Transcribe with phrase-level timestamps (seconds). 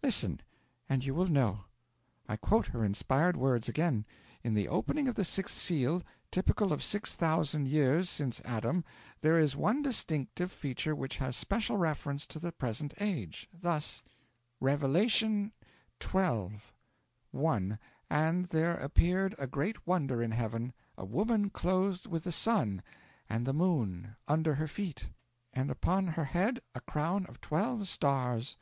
[0.00, 0.38] 'Listen,
[0.88, 1.64] and you will know.
[2.28, 4.06] I quote her inspired words again:
[4.44, 8.84] "In the opening of the Sixth Seal, typical of six thousand years since Adam,
[9.22, 13.48] there is one distinctive feature which has special reference to the present age.
[13.52, 14.04] Thus:
[14.60, 15.50] '"Revelation
[16.00, 16.50] xii.
[17.32, 17.78] 1.
[18.08, 22.84] And there appeared a great wonder in heaven a woman clothed with the sun,
[23.28, 25.08] and the moon under her feet,
[25.52, 28.56] and upon her head a crown of twelve stars."